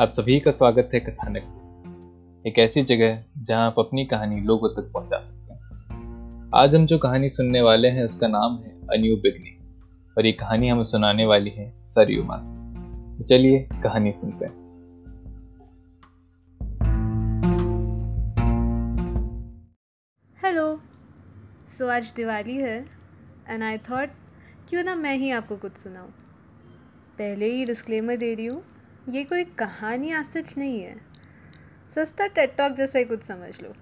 [0.00, 4.90] आप सभी का स्वागत है कथानक एक ऐसी जगह जहाँ आप अपनी कहानी लोगों तक
[4.92, 10.18] पहुँचा सकते हैं। आज हम जो कहानी सुनने वाले हैं, उसका नाम है अन्यू बिगनिंग
[10.18, 14.52] और ये कहानी हमें सुनाने वाली है सरयू माथुर तो चलिए कहानी सुनते हैं।
[20.38, 20.68] हेलो।
[21.78, 22.78] सो आज दिवाली है
[23.48, 24.08] एंड आई थॉट
[24.68, 26.10] क्यों ना मैं ही आपको कुछ सुनाऊँ।
[27.18, 28.62] पहले ही डिस्क्लेमर दे रही हूँ
[29.08, 30.94] ये कोई कहानी आज सच नहीं है।
[31.94, 33.72] सस्ता टेकटॉक जैसा ही कुछ समझ लो।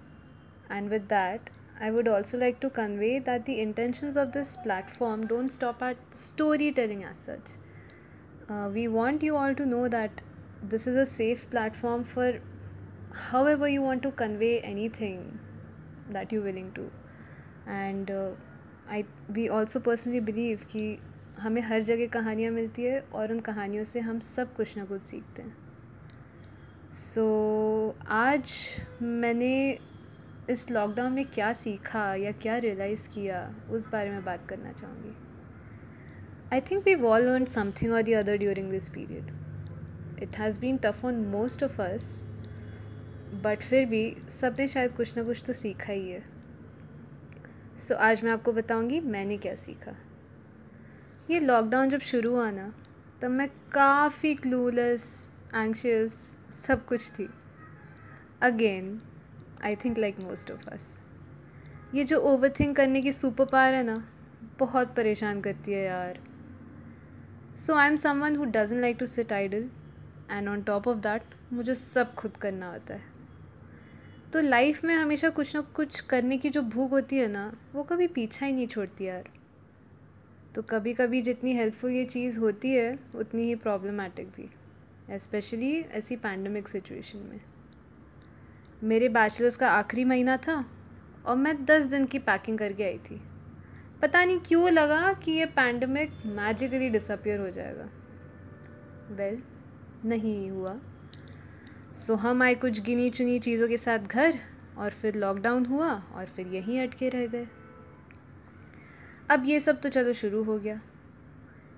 [0.72, 1.48] And with that
[1.82, 6.14] I would also like to convey that the intention of this platform don't stop at
[6.16, 7.56] story telling as such
[8.74, 10.20] we want you all to know that
[10.70, 12.40] this is a safe platform for
[13.48, 16.88] how you want to convey any thing that you willing to
[17.68, 18.10] and
[18.90, 20.86] I we also personally believe कि
[21.38, 25.02] हमें हर जगह कहानियाँ मिलती है और उन कहानियों से हम सब कुछ ना कुछ
[25.02, 25.56] सीखते हैं।
[26.94, 28.52] सो so, आज
[29.02, 29.78] मैंने
[30.50, 35.14] इस लॉकडाउन में क्या सीखा या क्या रियलाइज़ किया उस बारे में बात करना चाहूँगी।
[36.52, 40.76] I think we all learn something or the other during this period it has been
[40.76, 42.22] tough on most of us
[43.44, 48.24] but फिर भी सबने शायद कुछ ना कुछ तो सीखा ही है। सो so, आज
[48.24, 49.96] मैं आपको बताऊँगी मैंने क्या सीखा।
[51.30, 52.72] ये लॉकडाउन जब शुरू हुआ ना,
[53.22, 55.04] तब मैं काफ़ी क्लूलेस
[55.54, 56.14] एंशियस
[56.66, 57.28] सब कुछ थी।
[58.42, 59.00] Again
[59.64, 60.96] I think like most of us
[61.94, 63.96] ये जो ओवर थिंक करने की सुपर पावर है ना,
[64.58, 66.18] बहुत परेशान करती है यार।
[67.56, 69.68] So I am someone who doesn't like to sit idle
[70.30, 73.12] and on top of that मुझे सब खुद करना होता है।
[74.32, 77.82] तो लाइफ में हमेशा कुछ ना कुछ करने की जो भूख होती है ना, वो
[77.82, 79.30] कभी पीछा ही नहीं छोड़ती यार।
[80.54, 84.50] तो कभी कभी जितनी हेल्पफुल ये चीज़ होती है उतनी ही प्रॉब्लमेटिक भी
[85.18, 87.40] स्पेशली ऐसी पैंडमिक सिचुएशन में।
[88.82, 90.64] मेरे बैचलर्स का आखिरी महीना था
[91.26, 93.20] और मैं दस दिन की पैकिंग करके आई थी।
[94.02, 97.88] पता नहीं क्यों लगा कि ये पैंडमिक मैजिकली डिसअपियर हो जाएगा।
[99.10, 100.80] वेल well, नहीं हुआ।
[101.98, 104.38] सो हम आए कुछ गिनी चुनी चीज़ों के साथ घर
[104.78, 107.46] और फिर लॉकडाउन हुआ और फिर यहीं अटके रह गए।
[109.30, 110.80] अब ये सब तो चलो शुरू हो गया।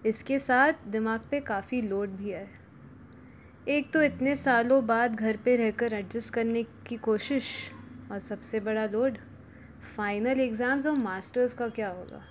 [0.06, 2.48] इसके साथ दिमाग पे काफ़ी लोड भी है
[3.68, 7.50] एक तो इतने सालों बाद घर पे रहकर एडजस्ट करने की कोशिश
[8.12, 9.18] और सबसे बड़ा लोड
[9.96, 12.22] फाइनल एग्ज़ाम्स और मास्टर्स का क्या होगा।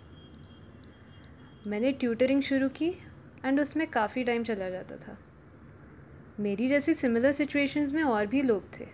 [1.67, 2.89] मैंने ट्यूटरिंग शुरू की
[3.45, 5.17] एंड उसमें काफ़ी टाइम चला जाता था।
[6.39, 8.87] मेरी जैसी सिमिलर सिचुएशंस में और भी लोग थे।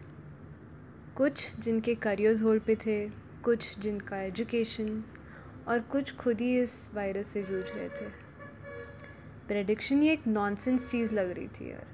[1.17, 3.07] कुछ जिनके करियर्स होल्ड पे थे,
[3.43, 5.03] कुछ जिनका एजुकेशन
[5.67, 8.09] और कुछ खुद ही इस वायरस से जूझ रहे थे।
[9.47, 11.88] प्रडिक्शन ये एक नॉनसेंस चीज़ लग रही थी यार।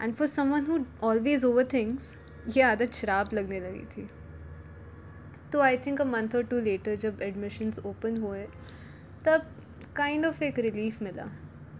[0.00, 2.14] And for someone who always over things
[2.56, 4.08] ये आदत शराब लगने लगी थी।
[5.52, 8.42] तो I think a month or two later जब एडमिशन्स ओपन हुए,
[9.26, 9.46] तब
[9.96, 11.26] काइंड ऑफ़ एक रिलीफ मिला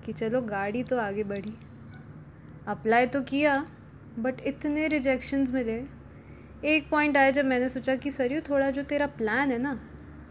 [0.06, 1.54] कि चलो गाड़ी तो आगे बढ़ी।
[2.66, 3.56] अप्लाई तो किया
[4.18, 5.82] बट इतने रिजेक्शंस मिले।
[6.64, 9.78] एक पॉइंट आया जब मैंने सोचा कि सर यू थोड़ा जो तेरा प्लान है ना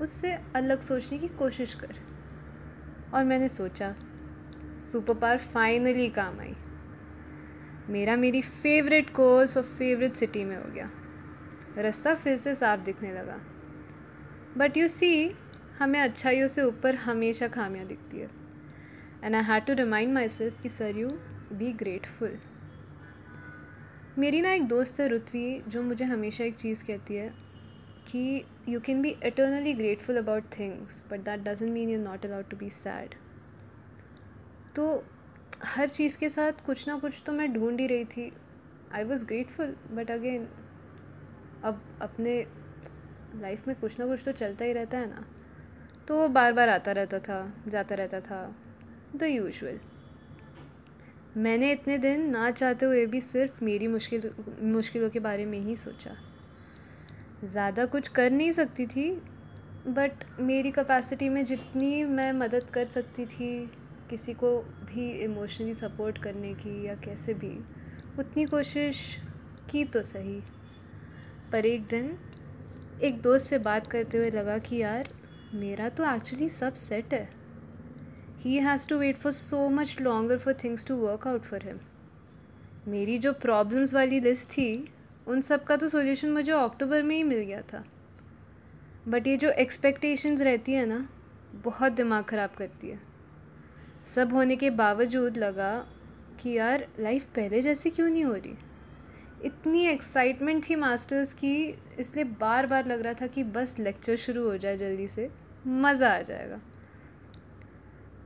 [0.02, 1.96] उससे अलग सोचने की कोशिश कर।
[3.14, 3.96] और मैंने सोचा
[4.92, 6.56] सुपर पावर फाइनली काम आई।
[7.90, 10.90] मेरा मेरी फेवरेट कोर्स और फेवरेट सिटी में हो गया।
[11.78, 13.40] रास्ता फिर से साफ़ दिखने लगा।
[14.58, 15.32] बट यू सी
[15.80, 18.30] हमें अच्छाइयों से ऊपर हमेशा खामियाँ दिखती है।
[19.24, 21.10] And I had to remind myself कि सर यू
[21.54, 22.38] बी ग्रेटफुल
[24.18, 27.47] मेरी ना एक दोस्त है रुत्वी जो मुझे हमेशा एक चीज़ कहती है
[28.08, 32.50] कि you can be eternally grateful about things but that doesn't mean you not allowed
[32.50, 33.16] to be sad
[34.76, 35.04] तो
[35.66, 38.32] हर चीज़ के साथ कुछ ना कुछ तो मैं ढूंढ ही रही थी।
[38.94, 40.48] I was grateful but again
[41.64, 42.40] अब अपने
[43.36, 45.26] लाइफ में कुछ ना कुछ तो चलता ही रहता है ना।
[46.08, 48.56] तो वो बार बार आता रहता था, जाता रहता था
[49.16, 49.80] द यूजल
[51.38, 54.30] मैंने इतने दिन ना चाहते हुए भी सिर्फ़ मेरी मुश्किल,
[54.62, 56.16] मुश्किलों के बारे में ही सोचा।
[57.44, 59.10] ज़्यादा कुछ कर नहीं सकती थी
[59.88, 63.50] बट मेरी कैपेसिटी में जितनी मैं मदद कर सकती थी,
[64.10, 67.58] किसी को भी इमोशनली सपोर्ट करने की या कैसे भी,
[68.20, 69.02] उतनी कोशिश
[69.72, 70.40] की तो सही।
[71.52, 72.18] पर एक दिन,
[73.04, 75.10] एक दोस्त से बात करते हुए लगा कि यार,
[75.54, 77.30] मेरा तो एक्चुअली सब सेट है।
[78.40, 81.80] He has to wait for so much longer for things to work out for him
[82.88, 84.70] मेरी जो प्रॉब्लम्स वाली लिस्ट थी
[85.28, 87.84] उन सब का तो सोल्यूशन मुझे अक्टूबर में ही मिल गया था।
[89.08, 91.08] बट ये जो एक्सपेक्टेशंस रहती है ना,
[91.64, 93.00] बहुत दिमाग ख़राब करती है।
[94.16, 95.88] सब होने के बावजूद लगा
[96.42, 98.54] कि यार लाइफ पहले जैसी क्यों नहीं हो रही?
[99.46, 104.50] इतनी एक्साइटमेंट थी मास्टर्स की, इसलिए बार बार लग रहा था कि बस लेक्चर शुरू
[104.50, 105.30] हो जाए जल्दी से,
[105.68, 106.60] मज़ा आ जाएगा।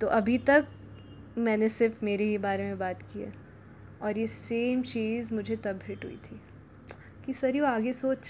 [0.01, 0.67] तो अभी तक
[1.37, 3.33] मैंने सिर्फ़ मेरे ही बारे में बात की है।
[4.01, 6.39] और ये सेम चीज़ मुझे तब हिट हुई थी।
[7.31, 8.29] कि सर, यू आगे सोच।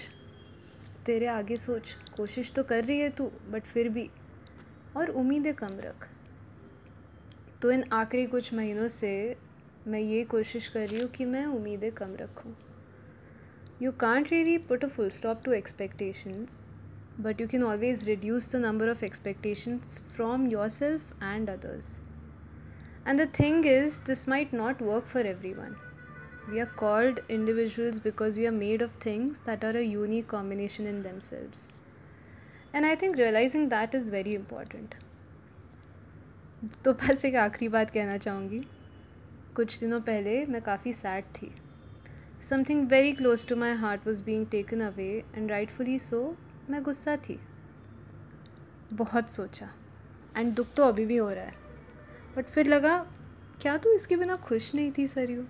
[1.06, 4.08] तेरे आगे सोच। कोशिश तो कर रही है तू बट फिर भी।
[4.96, 6.06] और उम्मीदें कम रख।
[7.62, 9.10] तो इन आखिरी कुछ महीनों से
[9.86, 12.54] मैं ये कोशिश कर रही हूँ कि मैं उम्मीदें कम रखूँ।
[13.82, 16.58] You can't really put a full stop to expectations
[17.20, 21.98] but you can always reduce the number of expectations from yourself and others
[23.08, 25.76] and the thing is this might not work for everyone
[26.48, 30.86] We are called individuals because we are made of things that are a unique combination
[30.86, 31.66] in themselves.
[32.74, 34.94] And I think realizing that is very important.
[36.84, 38.60] तो बस एक आखिरी बात कहना चाहूँगी
[39.56, 41.50] कुछ दिनों पहले मैं काफ़ी सैड थी
[42.50, 46.20] something very close to my heart was being taken away and rightfully so
[46.70, 47.38] मैं गुस्सा थी
[48.92, 49.68] बहुत सोचा
[50.36, 51.54] एंड दुख तो अभी भी हो रहा है
[52.36, 52.96] बट फिर लगा
[53.62, 55.44] क्या तू इसके बिना खुश नहीं थी सरयू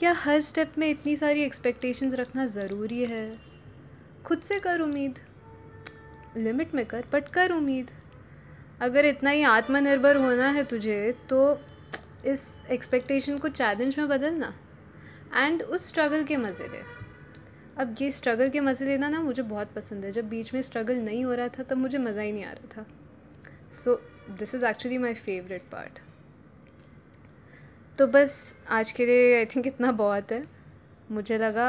[0.00, 3.38] क्या हर स्टेप में इतनी सारी एक्सपेक्टेशंस रखना ज़रूरी है?
[4.26, 5.18] खुद से कर उम्मीद।
[6.36, 7.90] लिमिट में कर बट कर उम्मीद।
[8.82, 11.42] अगर इतना ही आत्मनिर्भर होना है तुझे तो
[12.26, 14.52] इस एक्सपेक्टेशन को चैलेंज में बदलना।
[15.36, 16.82] एंड उस स्ट्रगल के मज़े ले
[17.78, 20.96] अब ये स्ट्रगल के मज़े लेना ना मुझे बहुत पसंद है। जब बीच में स्ट्रगल
[20.96, 22.86] नहीं हो रहा था, तब मुझे मज़ा ही नहीं आ रहा था।
[23.84, 25.98] So this is actually my favourite part
[28.00, 28.34] तो बस
[28.72, 30.42] आज के लिए आई थिंक इतना बहुत है।
[31.10, 31.66] मुझे लगा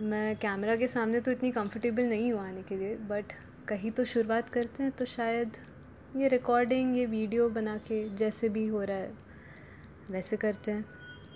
[0.00, 3.32] मैं कैमरा के सामने तो इतनी कंफर्टेबल नहीं हूँ आने के लिए बट
[3.68, 5.56] कहीं तो शुरुआत करते हैं तो शायद
[6.16, 9.10] ये रिकॉर्डिंग ये वीडियो बना के जैसे भी हो रहा है,
[10.10, 10.84] वैसे करते हैं।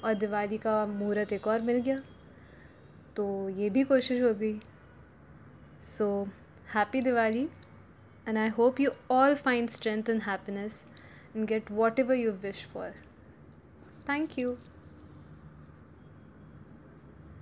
[0.04, 1.98] और दिवाली का मुहूर्त एक और मिल गया
[3.16, 4.54] तो ये भी कोशिश हो गई।
[5.88, 6.10] So
[6.74, 7.44] happy Diwali
[8.28, 10.84] and I hope you all find strength and happiness
[11.36, 12.94] and get whatever you wish for
[14.08, 14.56] thank you